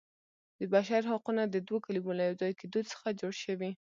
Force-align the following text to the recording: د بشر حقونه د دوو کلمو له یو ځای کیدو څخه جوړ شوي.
د 0.59 0.61
بشر 0.73 1.01
حقونه 1.11 1.43
د 1.47 1.55
دوو 1.67 1.77
کلمو 1.85 2.17
له 2.17 2.23
یو 2.29 2.35
ځای 2.41 2.51
کیدو 2.59 2.79
څخه 2.91 3.07
جوړ 3.19 3.33
شوي. 3.43 3.71